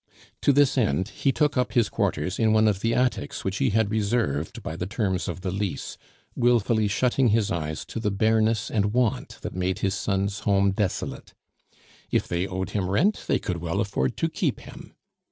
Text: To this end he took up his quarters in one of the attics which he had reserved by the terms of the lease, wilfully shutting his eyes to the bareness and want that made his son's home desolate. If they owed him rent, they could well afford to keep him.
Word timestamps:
To 0.41 0.51
this 0.51 0.79
end 0.79 1.09
he 1.09 1.31
took 1.31 1.57
up 1.57 1.73
his 1.73 1.87
quarters 1.87 2.39
in 2.39 2.53
one 2.53 2.67
of 2.67 2.79
the 2.79 2.95
attics 2.95 3.45
which 3.45 3.57
he 3.57 3.69
had 3.69 3.91
reserved 3.91 4.63
by 4.63 4.75
the 4.75 4.87
terms 4.87 5.27
of 5.27 5.41
the 5.41 5.51
lease, 5.51 5.95
wilfully 6.35 6.87
shutting 6.87 7.27
his 7.27 7.51
eyes 7.51 7.85
to 7.85 7.99
the 7.99 8.09
bareness 8.09 8.71
and 8.71 8.93
want 8.95 9.37
that 9.43 9.53
made 9.53 9.77
his 9.85 9.93
son's 9.93 10.39
home 10.39 10.71
desolate. 10.71 11.35
If 12.09 12.27
they 12.27 12.47
owed 12.47 12.71
him 12.71 12.89
rent, 12.89 13.25
they 13.27 13.37
could 13.37 13.57
well 13.57 13.79
afford 13.79 14.17
to 14.17 14.27
keep 14.27 14.61
him. 14.61 14.95